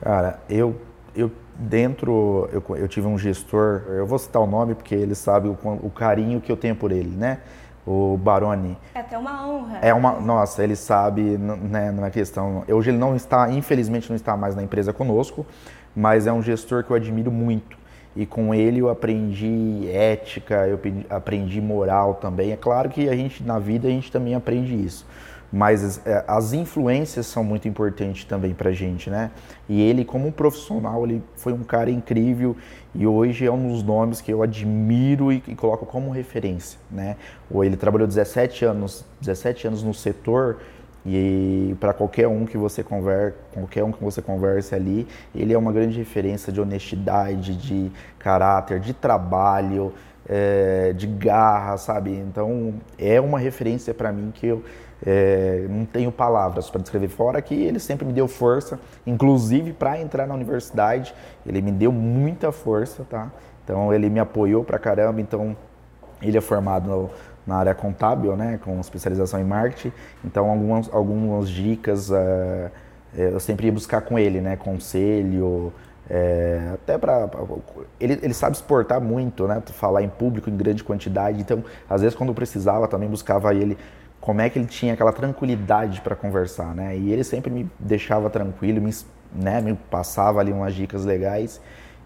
Cara, 0.00 0.40
eu, 0.48 0.80
eu 1.16 1.32
dentro, 1.56 2.48
eu, 2.52 2.62
eu 2.76 2.86
tive 2.86 3.06
um 3.06 3.18
gestor, 3.18 3.82
eu 3.88 4.06
vou 4.06 4.18
citar 4.18 4.42
o 4.42 4.46
nome 4.46 4.74
porque 4.74 4.94
ele 4.94 5.14
sabe 5.14 5.48
o, 5.48 5.58
o 5.82 5.90
carinho 5.90 6.40
que 6.40 6.52
eu 6.52 6.56
tenho 6.56 6.76
por 6.76 6.92
ele, 6.92 7.10
né? 7.10 7.40
O 7.86 8.16
Baroni. 8.16 8.76
É 8.94 9.00
até 9.00 9.18
uma 9.18 9.46
honra. 9.46 9.78
É 9.82 9.92
uma, 9.92 10.12
nossa, 10.20 10.62
ele 10.62 10.76
sabe, 10.76 11.22
né, 11.22 11.90
na 11.90 12.10
questão. 12.10 12.64
Hoje 12.68 12.90
ele 12.90 12.98
não 12.98 13.14
está, 13.14 13.50
infelizmente, 13.50 14.08
não 14.08 14.16
está 14.16 14.36
mais 14.36 14.54
na 14.54 14.62
empresa 14.62 14.92
conosco, 14.92 15.46
mas 15.94 16.26
é 16.26 16.32
um 16.32 16.42
gestor 16.42 16.84
que 16.84 16.90
eu 16.90 16.96
admiro 16.96 17.30
muito. 17.30 17.76
E 18.16 18.24
com 18.24 18.54
ele 18.54 18.80
eu 18.80 18.88
aprendi 18.88 19.88
ética, 19.90 20.66
eu 20.66 20.78
aprendi 21.10 21.60
moral 21.60 22.14
também. 22.14 22.52
É 22.52 22.56
claro 22.56 22.88
que 22.88 23.08
a 23.08 23.16
gente 23.16 23.42
na 23.42 23.58
vida 23.58 23.88
a 23.88 23.90
gente 23.90 24.10
também 24.10 24.34
aprende 24.34 24.74
isso 24.74 25.04
mas 25.54 26.04
é, 26.04 26.24
as 26.26 26.52
influências 26.52 27.26
são 27.26 27.44
muito 27.44 27.68
importantes 27.68 28.24
também 28.24 28.52
para 28.52 28.72
gente, 28.72 29.08
né? 29.08 29.30
E 29.68 29.80
ele, 29.80 30.04
como 30.04 30.26
um 30.26 30.32
profissional, 30.32 31.04
ele 31.04 31.22
foi 31.36 31.52
um 31.52 31.62
cara 31.62 31.88
incrível 31.92 32.56
e 32.92 33.06
hoje 33.06 33.46
é 33.46 33.52
um 33.52 33.68
dos 33.68 33.80
nomes 33.80 34.20
que 34.20 34.32
eu 34.32 34.42
admiro 34.42 35.32
e, 35.32 35.40
e 35.46 35.54
coloco 35.54 35.86
como 35.86 36.10
referência, 36.10 36.76
né? 36.90 37.16
Ele 37.62 37.76
trabalhou 37.76 38.08
17 38.08 38.64
anos, 38.64 39.04
17 39.20 39.68
anos 39.68 39.82
no 39.84 39.94
setor 39.94 40.58
e 41.06 41.76
para 41.78 41.92
qualquer 41.92 42.26
um 42.26 42.46
que 42.46 42.56
você 42.56 42.82
converse, 42.82 43.36
qualquer 43.52 43.84
um 43.84 43.92
que 43.92 44.02
você 44.02 44.22
converse 44.22 44.74
ali, 44.74 45.06
ele 45.34 45.52
é 45.52 45.58
uma 45.58 45.72
grande 45.72 45.98
referência 45.98 46.52
de 46.52 46.60
honestidade, 46.60 47.54
de 47.56 47.92
caráter, 48.18 48.80
de 48.80 48.94
trabalho, 48.94 49.92
é, 50.26 50.94
de 50.94 51.06
garra, 51.06 51.76
sabe? 51.76 52.10
Então 52.12 52.74
é 52.98 53.20
uma 53.20 53.38
referência 53.38 53.92
para 53.92 54.10
mim 54.12 54.32
que 54.32 54.46
eu 54.46 54.64
é, 55.04 55.66
não 55.68 55.84
tenho 55.84 56.10
palavras 56.10 56.70
para 56.70 56.80
descrever. 56.80 57.08
Fora 57.08 57.42
que 57.42 57.54
ele 57.54 57.78
sempre 57.78 58.06
me 58.06 58.12
deu 58.12 58.26
força, 58.26 58.80
inclusive 59.06 59.74
para 59.74 60.00
entrar 60.00 60.26
na 60.26 60.34
universidade, 60.34 61.14
ele 61.46 61.60
me 61.60 61.70
deu 61.70 61.92
muita 61.92 62.50
força, 62.50 63.04
tá? 63.08 63.30
Então 63.62 63.92
ele 63.92 64.08
me 64.08 64.20
apoiou 64.20 64.64
para 64.64 64.78
caramba. 64.78 65.20
Então 65.20 65.54
ele 66.22 66.38
é 66.38 66.40
formado 66.40 66.88
no, 66.88 67.10
na 67.46 67.56
área 67.56 67.74
contábil, 67.74 68.36
né, 68.36 68.58
com 68.64 68.78
especialização 68.80 69.40
em 69.40 69.44
marketing. 69.44 69.92
Então 70.24 70.48
algumas 70.50 70.92
algumas 70.92 71.48
dicas 71.48 72.10
uh, 72.10 72.70
eu 73.16 73.38
sempre 73.38 73.66
ia 73.66 73.72
buscar 73.72 74.00
com 74.00 74.18
ele, 74.18 74.40
né, 74.40 74.56
conselho. 74.56 75.72
É, 76.08 76.72
até 76.74 76.98
para 76.98 77.30
ele, 77.98 78.18
ele 78.22 78.34
sabe 78.34 78.56
exportar 78.56 79.00
muito, 79.00 79.48
né? 79.48 79.62
Falar 79.66 80.02
em 80.02 80.08
público 80.08 80.50
em 80.50 80.56
grande 80.56 80.84
quantidade. 80.84 81.40
Então, 81.40 81.64
às 81.88 82.02
vezes, 82.02 82.14
quando 82.14 82.34
precisava, 82.34 82.86
também 82.86 83.08
buscava 83.08 83.54
ele 83.54 83.78
como 84.20 84.40
é 84.40 84.48
que 84.48 84.58
ele 84.58 84.66
tinha 84.66 84.94
aquela 84.94 85.12
tranquilidade 85.12 86.00
para 86.00 86.16
conversar, 86.16 86.74
né? 86.74 86.96
E 86.96 87.12
ele 87.12 87.22
sempre 87.24 87.50
me 87.50 87.70
deixava 87.78 88.30
tranquilo, 88.30 88.80
me, 88.80 88.90
né, 89.34 89.60
me 89.60 89.74
passava 89.74 90.40
ali 90.40 90.50
umas 90.52 90.74
dicas 90.74 91.04
legais 91.04 91.60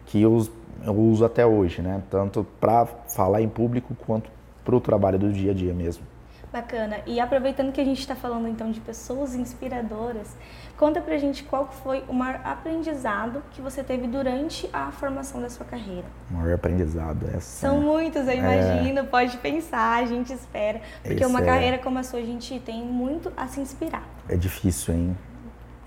que 0.06 0.20
eu, 0.20 0.48
eu 0.84 0.94
uso 0.94 1.24
até 1.24 1.46
hoje, 1.46 1.80
né? 1.80 2.02
Tanto 2.10 2.44
para 2.60 2.86
falar 2.86 3.40
em 3.40 3.48
público 3.48 3.96
quanto 4.04 4.30
para 4.68 4.76
o 4.76 4.80
trabalho 4.82 5.18
do 5.18 5.32
dia 5.32 5.52
a 5.52 5.54
dia 5.54 5.72
mesmo. 5.72 6.04
Bacana. 6.52 6.98
E 7.06 7.18
aproveitando 7.20 7.72
que 7.72 7.80
a 7.80 7.84
gente 7.84 8.00
está 8.00 8.14
falando 8.14 8.48
então 8.48 8.70
de 8.70 8.80
pessoas 8.80 9.34
inspiradoras, 9.34 10.28
conta 10.76 11.00
pra 11.00 11.16
gente 11.16 11.42
qual 11.42 11.68
foi 11.82 12.04
o 12.06 12.12
maior 12.12 12.40
aprendizado 12.44 13.42
que 13.50 13.62
você 13.62 13.82
teve 13.82 14.06
durante 14.06 14.68
a 14.70 14.90
formação 14.90 15.40
da 15.40 15.48
sua 15.48 15.64
carreira. 15.64 16.04
O 16.30 16.34
maior 16.34 16.54
aprendizado, 16.54 17.26
essa. 17.34 17.40
São 17.40 17.80
muitos, 17.80 18.26
eu 18.26 18.32
é. 18.32 18.36
imagino, 18.36 19.00
é... 19.00 19.02
pode 19.04 19.38
pensar, 19.38 20.02
a 20.02 20.06
gente 20.06 20.34
espera. 20.34 20.82
Porque 21.02 21.22
Esse 21.22 21.26
uma 21.26 21.40
é... 21.40 21.44
carreira 21.46 21.78
como 21.78 21.98
a 21.98 22.02
sua, 22.02 22.20
a 22.20 22.24
gente 22.24 22.60
tem 22.60 22.82
muito 22.82 23.32
a 23.36 23.46
se 23.46 23.60
inspirar. 23.60 24.06
É 24.28 24.36
difícil, 24.36 24.94
hein? 24.94 25.16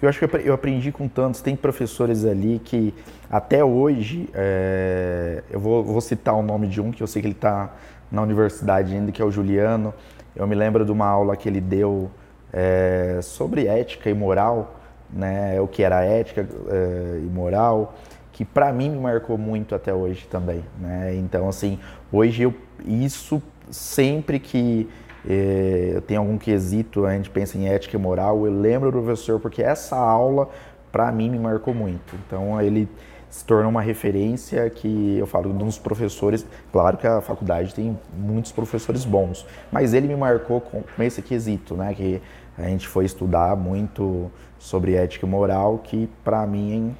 Eu 0.01 0.09
acho 0.09 0.17
que 0.17 0.37
eu 0.47 0.53
aprendi 0.53 0.91
com 0.91 1.07
tantos. 1.07 1.41
Tem 1.41 1.55
professores 1.55 2.25
ali 2.25 2.59
que 2.63 2.93
até 3.29 3.63
hoje, 3.63 4.27
é... 4.33 5.43
eu 5.51 5.59
vou, 5.59 5.83
vou 5.83 6.01
citar 6.01 6.33
o 6.33 6.41
nome 6.41 6.67
de 6.67 6.81
um 6.81 6.91
que 6.91 7.01
eu 7.01 7.07
sei 7.07 7.21
que 7.21 7.27
ele 7.27 7.35
está 7.35 7.71
na 8.11 8.21
universidade 8.21 8.93
ainda, 8.93 9.11
que 9.11 9.21
é 9.21 9.25
o 9.25 9.31
Juliano. 9.31 9.93
Eu 10.35 10.45
me 10.45 10.55
lembro 10.55 10.85
de 10.85 10.91
uma 10.91 11.07
aula 11.07 11.35
que 11.37 11.47
ele 11.47 11.61
deu 11.61 12.11
é, 12.51 13.19
sobre 13.21 13.67
ética 13.67 14.09
e 14.09 14.13
moral, 14.13 14.79
né, 15.09 15.59
o 15.59 15.67
que 15.67 15.83
era 15.83 16.03
ética 16.03 16.47
é, 16.69 17.19
e 17.19 17.29
moral, 17.29 17.95
que 18.31 18.45
para 18.45 18.71
mim 18.71 18.89
me 18.89 18.99
marcou 18.99 19.37
muito 19.37 19.75
até 19.75 19.93
hoje 19.93 20.27
também. 20.29 20.63
Né? 20.79 21.15
Então, 21.15 21.47
assim, 21.47 21.79
hoje 22.11 22.43
eu, 22.43 22.53
isso 22.85 23.41
sempre 23.69 24.39
que 24.39 24.89
é, 25.27 25.91
eu 25.95 26.01
tenho 26.01 26.19
algum 26.21 26.37
quesito, 26.37 27.05
a 27.05 27.13
gente 27.13 27.29
pensa 27.29 27.57
em 27.57 27.67
ética 27.67 27.95
e 27.95 27.99
moral, 27.99 28.45
eu 28.45 28.51
lembro 28.51 28.91
do 28.91 29.01
professor, 29.01 29.39
porque 29.39 29.61
essa 29.61 29.95
aula 29.95 30.49
para 30.91 31.11
mim 31.11 31.29
me 31.29 31.39
marcou 31.39 31.73
muito. 31.73 32.15
Então, 32.25 32.61
ele 32.61 32.87
se 33.31 33.45
tornou 33.45 33.71
uma 33.71 33.81
referência 33.81 34.69
que 34.69 35.17
eu 35.17 35.25
falo 35.25 35.53
de 35.53 35.63
uns 35.63 35.79
professores. 35.79 36.45
Claro 36.71 36.97
que 36.97 37.07
a 37.07 37.21
faculdade 37.21 37.73
tem 37.73 37.97
muitos 38.13 38.51
professores 38.51 39.05
bons, 39.05 39.45
mas 39.71 39.93
ele 39.93 40.07
me 40.07 40.15
marcou 40.15 40.59
com, 40.59 40.83
esse 41.01 41.21
quesito, 41.21 41.75
né? 41.75 41.93
Que 41.93 42.21
a 42.57 42.63
gente 42.63 42.87
foi 42.89 43.05
estudar 43.05 43.55
muito 43.55 44.29
sobre 44.59 44.95
ética 44.95 45.25
e 45.25 45.29
moral, 45.29 45.79
que 45.79 46.09
para 46.25 46.45
mim 46.45 46.93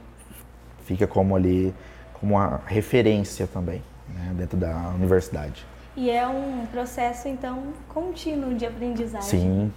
fica 0.85 1.05
como 1.05 1.35
ali 1.35 1.75
como 2.13 2.35
uma 2.35 2.61
referência 2.65 3.45
também 3.45 3.81
né? 4.07 4.33
dentro 4.37 4.57
da 4.57 4.89
universidade. 4.95 5.65
E 5.97 6.09
é 6.09 6.25
um 6.25 6.65
processo 6.71 7.27
então 7.27 7.61
contínuo 7.89 8.53
de 8.55 8.65
aprendizagem. 8.65 9.29
Sim. 9.29 9.73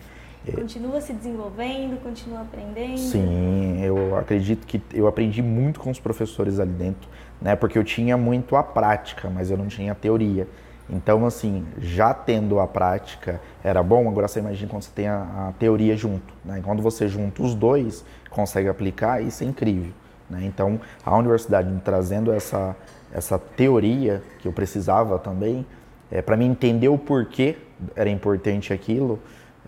Continua 0.52 1.00
se 1.00 1.12
desenvolvendo, 1.12 2.00
continua 2.02 2.42
aprendendo? 2.42 2.98
Sim, 2.98 3.82
eu 3.82 4.16
acredito 4.16 4.66
que 4.66 4.82
eu 4.92 5.06
aprendi 5.06 5.42
muito 5.42 5.80
com 5.80 5.90
os 5.90 5.98
professores 5.98 6.60
ali 6.60 6.72
dentro, 6.72 7.08
né? 7.40 7.56
Porque 7.56 7.78
eu 7.78 7.84
tinha 7.84 8.16
muito 8.16 8.54
a 8.54 8.62
prática, 8.62 9.30
mas 9.30 9.50
eu 9.50 9.56
não 9.56 9.68
tinha 9.68 9.92
a 9.92 9.94
teoria. 9.94 10.46
Então, 10.88 11.24
assim, 11.24 11.64
já 11.78 12.12
tendo 12.12 12.60
a 12.60 12.66
prática 12.66 13.40
era 13.62 13.82
bom, 13.82 14.06
agora 14.08 14.28
você 14.28 14.40
imagina 14.40 14.70
quando 14.70 14.82
você 14.82 14.90
tem 14.94 15.08
a, 15.08 15.48
a 15.48 15.52
teoria 15.58 15.96
junto. 15.96 16.34
Né? 16.44 16.60
Quando 16.62 16.82
você 16.82 17.08
junta 17.08 17.42
os 17.42 17.54
dois, 17.54 18.04
consegue 18.28 18.68
aplicar, 18.68 19.22
isso 19.22 19.42
é 19.42 19.46
incrível. 19.46 19.92
Né? 20.28 20.44
Então, 20.44 20.78
a 21.04 21.16
universidade 21.16 21.70
me 21.70 21.80
trazendo 21.80 22.30
essa, 22.32 22.76
essa 23.12 23.38
teoria 23.38 24.22
que 24.40 24.48
eu 24.48 24.52
precisava 24.52 25.18
também, 25.18 25.64
é, 26.10 26.20
para 26.20 26.36
mim 26.36 26.46
entender 26.46 26.88
o 26.88 26.98
porquê 26.98 27.56
era 27.96 28.10
importante 28.10 28.72
aquilo, 28.72 29.18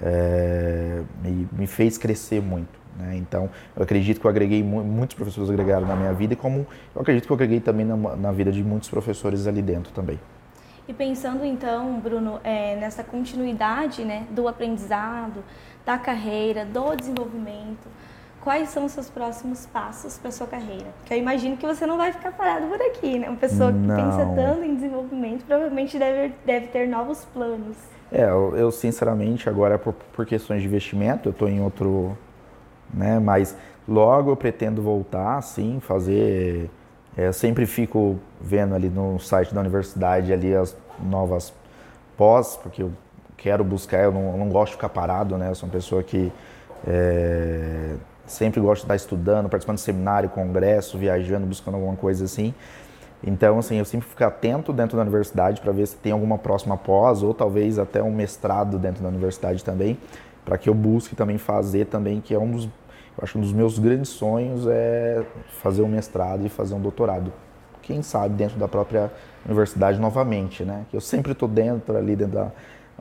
é, 0.00 1.02
me, 1.22 1.48
me, 1.52 1.66
fez 1.66 1.96
crescer 1.98 2.40
muito. 2.40 2.78
Né? 2.98 3.16
Então, 3.16 3.50
eu 3.74 3.82
acredito 3.82 4.20
que 4.20 4.26
eu 4.26 4.30
agreguei, 4.30 4.62
muitos 4.62 5.16
professores 5.16 5.50
agregaram 5.50 5.86
na 5.86 5.96
minha 5.96 6.12
vida, 6.12 6.34
e 6.34 6.36
como 6.36 6.66
eu 6.94 7.02
acredito 7.02 7.26
que 7.26 7.32
eu 7.32 7.34
agreguei 7.34 7.60
também 7.60 7.84
na, 7.84 7.96
na 7.96 8.32
vida 8.32 8.50
de 8.50 8.62
muitos 8.62 8.88
professores 8.88 9.46
ali 9.46 9.62
dentro 9.62 9.92
também. 9.92 10.18
E 10.88 10.92
pensando 10.92 11.44
então, 11.44 11.98
Bruno, 11.98 12.40
é, 12.44 12.76
nessa 12.76 13.02
continuidade 13.02 14.04
né, 14.04 14.24
do 14.30 14.46
aprendizado, 14.46 15.42
da 15.84 15.98
carreira, 15.98 16.64
do 16.64 16.94
desenvolvimento, 16.94 17.88
quais 18.40 18.68
são 18.68 18.84
os 18.84 18.92
seus 18.92 19.10
próximos 19.10 19.66
passos 19.66 20.16
para 20.16 20.30
sua 20.30 20.46
carreira? 20.46 20.86
Porque 20.98 21.12
eu 21.12 21.18
imagino 21.18 21.56
que 21.56 21.66
você 21.66 21.84
não 21.86 21.96
vai 21.96 22.12
ficar 22.12 22.30
parado 22.30 22.68
por 22.68 22.80
aqui, 22.80 23.18
né? 23.18 23.28
Uma 23.28 23.36
pessoa 23.36 23.72
que 23.72 23.78
não. 23.78 23.96
pensa 23.96 24.26
tanto 24.36 24.62
em 24.62 24.76
desenvolvimento 24.76 25.44
provavelmente 25.44 25.98
deve, 25.98 26.32
deve 26.44 26.68
ter 26.68 26.86
novos 26.86 27.24
planos. 27.24 27.76
É, 28.10 28.22
eu, 28.24 28.56
eu 28.56 28.70
sinceramente, 28.70 29.48
agora 29.48 29.78
por, 29.78 29.92
por, 29.92 30.24
questões 30.24 30.62
de 30.62 30.68
investimento, 30.68 31.28
eu 31.28 31.32
estou 31.32 31.48
em 31.48 31.60
outro, 31.60 32.16
né, 32.94 33.18
mas 33.18 33.56
logo 33.88 34.30
eu 34.30 34.36
pretendo 34.36 34.80
voltar, 34.80 35.40
sim, 35.42 35.80
fazer, 35.80 36.70
é, 37.16 37.32
sempre 37.32 37.66
fico 37.66 38.18
vendo 38.40 38.74
ali 38.74 38.88
no 38.88 39.18
site 39.18 39.52
da 39.52 39.60
universidade 39.60 40.32
ali 40.32 40.54
as 40.54 40.76
novas 41.02 41.52
pós, 42.16 42.56
porque 42.62 42.82
eu 42.82 42.92
quero 43.36 43.64
buscar, 43.64 44.04
eu 44.04 44.12
não, 44.12 44.32
eu 44.32 44.36
não 44.38 44.48
gosto 44.50 44.72
de 44.72 44.76
ficar 44.76 44.88
parado, 44.88 45.36
né, 45.36 45.50
eu 45.50 45.54
sou 45.56 45.68
uma 45.68 45.72
pessoa 45.72 46.02
que 46.02 46.32
é, 46.86 47.94
sempre 48.24 48.60
gosto 48.60 48.82
de 48.82 48.84
estar 48.84 48.96
estudando, 48.96 49.48
participando 49.48 49.76
de 49.76 49.82
seminário, 49.82 50.28
congresso, 50.28 50.96
viajando, 50.96 51.44
buscando 51.44 51.74
alguma 51.74 51.96
coisa 51.96 52.24
assim, 52.24 52.54
então, 53.26 53.58
assim, 53.58 53.76
eu 53.76 53.84
sempre 53.84 54.08
fico 54.08 54.24
atento 54.24 54.72
dentro 54.72 54.96
da 54.96 55.02
universidade 55.02 55.60
para 55.60 55.72
ver 55.72 55.86
se 55.86 55.96
tem 55.96 56.12
alguma 56.12 56.38
próxima 56.38 56.76
pós 56.76 57.24
ou 57.24 57.34
talvez 57.34 57.76
até 57.76 58.00
um 58.00 58.14
mestrado 58.14 58.78
dentro 58.78 59.02
da 59.02 59.08
universidade 59.08 59.64
também, 59.64 59.98
para 60.44 60.56
que 60.56 60.68
eu 60.68 60.74
busque 60.74 61.16
também 61.16 61.36
fazer 61.36 61.86
também, 61.86 62.20
que 62.20 62.32
é 62.32 62.38
um 62.38 62.52
dos, 62.52 62.64
eu 62.64 62.70
acho 63.22 63.36
um 63.36 63.40
dos 63.40 63.52
meus 63.52 63.80
grandes 63.80 64.10
sonhos 64.10 64.64
é 64.68 65.24
fazer 65.60 65.82
um 65.82 65.88
mestrado 65.88 66.46
e 66.46 66.48
fazer 66.48 66.74
um 66.74 66.80
doutorado. 66.80 67.32
Quem 67.82 68.00
sabe 68.00 68.34
dentro 68.34 68.58
da 68.58 68.68
própria 68.68 69.10
universidade 69.44 69.98
novamente, 70.00 70.64
né? 70.64 70.86
Que 70.90 70.96
eu 70.96 71.00
sempre 71.00 71.32
estou 71.32 71.48
dentro 71.48 71.96
ali 71.96 72.14
dentro 72.14 72.34
da 72.34 72.52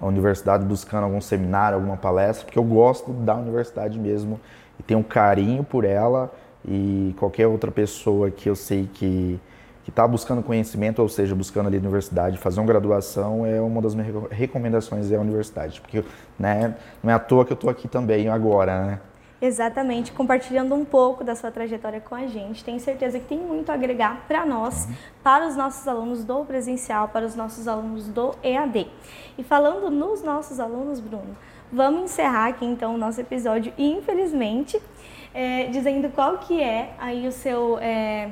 universidade 0.02 0.66
buscando 0.66 1.04
algum 1.04 1.22
seminário, 1.22 1.76
alguma 1.76 1.98
palestra, 1.98 2.46
porque 2.46 2.58
eu 2.58 2.64
gosto 2.64 3.12
da 3.12 3.36
universidade 3.36 4.00
mesmo 4.00 4.40
e 4.80 4.84
tenho 4.84 5.00
um 5.00 5.04
carinho 5.04 5.64
por 5.64 5.86
ela 5.86 6.32
e 6.68 7.16
qualquer 7.20 7.48
outra 7.48 7.72
pessoa 7.72 8.32
que 8.32 8.50
eu 8.50 8.56
sei 8.56 8.90
que 8.92 9.40
que 9.86 9.92
está 9.92 10.08
buscando 10.08 10.42
conhecimento, 10.42 11.00
ou 11.00 11.08
seja, 11.08 11.36
buscando 11.36 11.68
ali 11.68 11.78
a 11.78 11.80
universidade, 11.80 12.40
fazer 12.40 12.60
uma 12.60 12.66
graduação, 12.66 13.46
é 13.46 13.62
uma 13.62 13.80
das 13.84 13.94
minhas 13.94 14.32
recomendações 14.32 15.12
é 15.12 15.16
a 15.16 15.22
universidade, 15.22 15.80
porque 15.80 16.04
né, 16.40 16.76
não 17.04 17.12
é 17.12 17.14
à 17.14 17.20
toa 17.20 17.46
que 17.46 17.54
eu 17.54 17.56
estou 17.56 17.70
aqui 17.70 17.88
também 17.88 18.28
agora, 18.28 18.84
né? 18.84 19.00
Exatamente, 19.40 20.12
compartilhando 20.12 20.74
um 20.74 20.84
pouco 20.84 21.24
da 21.24 21.36
sua 21.36 21.52
trajetória 21.52 22.02
com 22.02 22.16
a 22.16 22.26
gente. 22.26 22.64
Tenho 22.64 22.80
certeza 22.80 23.20
que 23.20 23.28
tem 23.28 23.38
muito 23.38 23.70
a 23.70 23.76
agregar 23.76 24.26
para 24.28 24.44
nós, 24.44 24.86
uhum. 24.86 24.96
para 25.22 25.48
os 25.48 25.56
nossos 25.56 25.88
alunos 25.88 26.24
do 26.24 26.44
presencial, 26.46 27.10
para 27.10 27.24
os 27.24 27.36
nossos 27.36 27.68
alunos 27.68 28.08
do 28.08 28.34
EAD. 28.42 28.88
E 29.38 29.44
falando 29.44 29.92
nos 29.92 30.24
nossos 30.24 30.60
alunos, 30.60 31.00
Bruno, 31.00 31.38
vamos 31.72 32.12
encerrar 32.12 32.48
aqui 32.48 32.66
então 32.66 32.96
o 32.96 32.98
nosso 32.98 33.22
episódio, 33.22 33.74
infelizmente, 33.78 34.82
é, 35.34 35.66
dizendo 35.66 36.10
qual 36.10 36.38
que 36.38 36.62
é 36.62 36.94
aí 36.98 37.28
o 37.28 37.32
seu 37.32 37.78
é, 37.80 38.32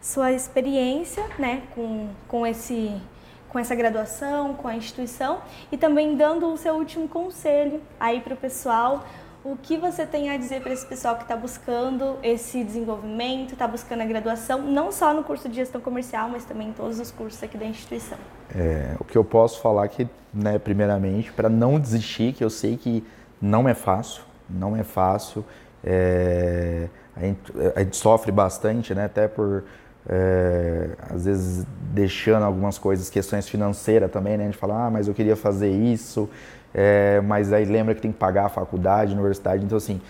sua 0.00 0.32
experiência, 0.32 1.24
né, 1.38 1.62
com, 1.74 2.08
com 2.28 2.46
esse 2.46 3.00
com 3.48 3.58
essa 3.58 3.74
graduação, 3.74 4.54
com 4.54 4.66
a 4.66 4.74
instituição 4.74 5.42
e 5.70 5.76
também 5.76 6.16
dando 6.16 6.50
o 6.50 6.56
seu 6.56 6.74
último 6.74 7.06
conselho 7.06 7.82
aí 8.00 8.18
para 8.20 8.32
o 8.32 8.36
pessoal, 8.36 9.04
o 9.44 9.56
que 9.56 9.76
você 9.76 10.06
tem 10.06 10.30
a 10.30 10.36
dizer 10.38 10.62
para 10.62 10.72
esse 10.72 10.86
pessoal 10.86 11.16
que 11.16 11.22
está 11.22 11.36
buscando 11.36 12.16
esse 12.22 12.64
desenvolvimento, 12.64 13.52
está 13.52 13.68
buscando 13.68 14.00
a 14.00 14.06
graduação, 14.06 14.62
não 14.62 14.90
só 14.90 15.12
no 15.12 15.22
curso 15.22 15.48
de 15.48 15.56
gestão 15.56 15.80
comercial, 15.80 16.30
mas 16.30 16.44
também 16.44 16.68
em 16.68 16.72
todos 16.72 16.98
os 16.98 17.10
cursos 17.10 17.42
aqui 17.42 17.58
da 17.58 17.66
instituição? 17.66 18.18
É, 18.54 18.94
o 18.98 19.04
que 19.04 19.16
eu 19.16 19.24
posso 19.24 19.60
falar 19.60 19.88
que, 19.88 20.06
né, 20.32 20.58
primeiramente, 20.58 21.32
para 21.32 21.48
não 21.48 21.78
desistir, 21.80 22.32
que 22.32 22.44
eu 22.44 22.50
sei 22.50 22.76
que 22.76 23.04
não 23.40 23.68
é 23.68 23.74
fácil, 23.74 24.22
não 24.48 24.76
é 24.76 24.82
fácil, 24.82 25.44
é, 25.84 26.88
a, 27.16 27.20
gente, 27.20 27.52
a 27.74 27.80
gente 27.80 27.96
sofre 27.96 28.30
bastante, 28.30 28.94
né, 28.94 29.06
até 29.06 29.26
por 29.26 29.64
é, 30.08 30.90
às 31.10 31.24
vezes 31.24 31.66
deixando 31.92 32.44
algumas 32.44 32.78
coisas, 32.78 33.08
questões 33.08 33.48
financeiras 33.48 34.10
também, 34.10 34.36
né? 34.36 34.44
A 34.44 34.46
gente 34.46 34.58
fala, 34.58 34.86
ah, 34.86 34.90
mas 34.90 35.08
eu 35.08 35.14
queria 35.14 35.36
fazer 35.36 35.70
isso, 35.70 36.28
é, 36.74 37.20
mas 37.20 37.52
aí 37.52 37.64
lembra 37.64 37.94
que 37.94 38.00
tem 38.00 38.12
que 38.12 38.18
pagar 38.18 38.46
a 38.46 38.48
faculdade, 38.48 39.12
a 39.12 39.14
universidade, 39.14 39.64
então 39.64 39.78
assim, 39.78 40.00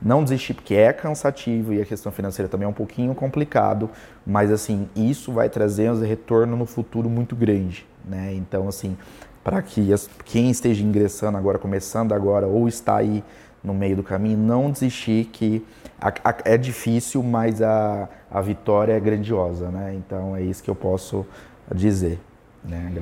não 0.00 0.24
desistir 0.24 0.54
porque 0.54 0.74
é 0.74 0.92
cansativo 0.92 1.72
e 1.72 1.80
a 1.80 1.84
questão 1.84 2.10
financeira 2.10 2.48
também 2.48 2.66
é 2.66 2.68
um 2.68 2.72
pouquinho 2.72 3.14
complicado, 3.14 3.90
mas 4.26 4.50
assim, 4.50 4.88
isso 4.96 5.32
vai 5.32 5.48
trazer 5.48 5.90
um 5.90 6.00
retorno 6.00 6.56
no 6.56 6.66
futuro 6.66 7.08
muito 7.08 7.36
grande, 7.36 7.86
né? 8.04 8.32
Então 8.34 8.68
assim, 8.68 8.96
para 9.42 9.60
que 9.62 9.92
as, 9.92 10.08
quem 10.24 10.50
esteja 10.50 10.82
ingressando 10.82 11.36
agora, 11.36 11.58
começando 11.58 12.12
agora 12.12 12.46
ou 12.46 12.68
está 12.68 12.96
aí 12.96 13.22
no 13.62 13.72
meio 13.72 13.96
do 13.96 14.02
caminho, 14.02 14.38
não 14.38 14.70
desistir 14.70 15.26
que 15.26 15.64
a, 16.00 16.08
a, 16.30 16.34
é 16.44 16.56
difícil, 16.56 17.22
mas 17.22 17.62
a, 17.62 18.08
a 18.30 18.40
vitória 18.40 18.92
é 18.92 19.00
grandiosa, 19.00 19.68
né? 19.70 19.94
Então 19.94 20.34
é 20.34 20.42
isso 20.42 20.62
que 20.62 20.70
eu 20.70 20.74
posso 20.74 21.24
dizer, 21.72 22.18
né? 22.64 22.92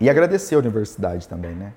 E 0.00 0.08
agradecer 0.08 0.54
a 0.54 0.58
universidade 0.58 1.28
também, 1.28 1.54
né? 1.54 1.72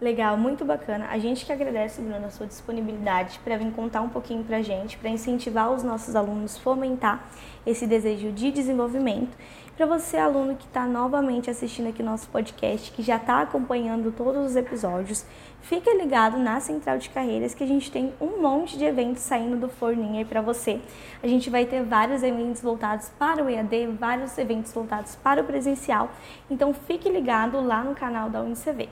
Legal, 0.00 0.36
muito 0.36 0.64
bacana. 0.64 1.08
A 1.10 1.18
gente 1.18 1.44
que 1.44 1.52
agradece, 1.52 2.00
Bruno, 2.00 2.26
a 2.26 2.30
sua 2.30 2.46
disponibilidade 2.46 3.40
para 3.42 3.56
vir 3.56 3.72
contar 3.72 4.00
um 4.00 4.08
pouquinho 4.08 4.44
para 4.44 4.58
a 4.58 4.62
gente, 4.62 4.96
para 4.96 5.10
incentivar 5.10 5.72
os 5.72 5.82
nossos 5.82 6.14
alunos, 6.14 6.56
fomentar 6.56 7.28
esse 7.66 7.84
desejo 7.84 8.30
de 8.30 8.52
desenvolvimento. 8.52 9.36
Para 9.76 9.86
você, 9.86 10.16
aluno 10.16 10.54
que 10.54 10.66
está 10.66 10.86
novamente 10.86 11.50
assistindo 11.50 11.88
aqui 11.88 12.00
nosso 12.00 12.28
podcast, 12.28 12.92
que 12.92 13.02
já 13.02 13.16
está 13.16 13.42
acompanhando 13.42 14.12
todos 14.12 14.46
os 14.46 14.54
episódios, 14.54 15.26
fica 15.62 15.92
ligado 15.92 16.38
na 16.38 16.60
Central 16.60 16.98
de 16.98 17.10
Carreiras 17.10 17.52
que 17.52 17.64
a 17.64 17.66
gente 17.66 17.90
tem 17.90 18.14
um 18.20 18.40
monte 18.40 18.78
de 18.78 18.84
eventos 18.84 19.22
saindo 19.22 19.56
do 19.56 19.68
forninho 19.68 20.18
aí 20.18 20.24
para 20.24 20.40
você. 20.40 20.80
A 21.20 21.26
gente 21.26 21.50
vai 21.50 21.66
ter 21.66 21.82
vários 21.82 22.22
eventos 22.22 22.62
voltados 22.62 23.08
para 23.18 23.42
o 23.42 23.50
EAD, 23.50 23.88
vários 23.98 24.38
eventos 24.38 24.72
voltados 24.72 25.16
para 25.16 25.42
o 25.42 25.44
presencial. 25.44 26.08
Então 26.48 26.72
fique 26.72 27.08
ligado 27.08 27.60
lá 27.60 27.82
no 27.82 27.96
canal 27.96 28.30
da 28.30 28.40
UNICV. 28.40 28.88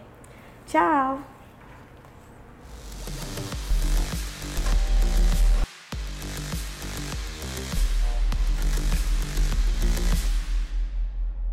Tchau! 0.67 1.36